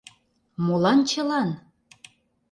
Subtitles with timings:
[0.65, 1.49] —Молан чылан?